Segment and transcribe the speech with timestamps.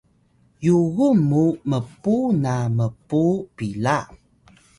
[0.65, 3.97] yugun muw mpuw na mpuw pila